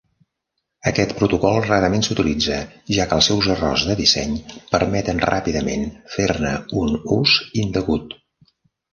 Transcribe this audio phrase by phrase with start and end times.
[0.91, 2.55] Aquest protocol rarament s'utilitza,
[2.95, 4.33] ja que els seus errors de disseny
[4.71, 5.85] permeten ràpidament
[6.15, 7.35] fer-ne un ús
[7.65, 8.17] indegut.